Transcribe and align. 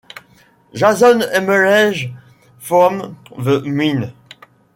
Jason 0.73 1.21
emerged 1.31 2.09
from 2.57 3.19
the 3.37 3.61
mine. 3.61 4.11